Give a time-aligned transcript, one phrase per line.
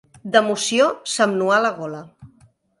[0.35, 2.03] D'emoció, se'm nuà la gola.